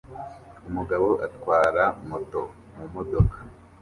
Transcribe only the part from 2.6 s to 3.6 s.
mumodoka